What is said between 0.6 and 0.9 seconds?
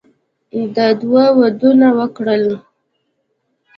ده